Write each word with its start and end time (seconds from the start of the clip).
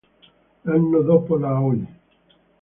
L'anno 0.63 1.01
dopo 1.01 1.37
la 1.37 1.61
Oi! 1.61 1.85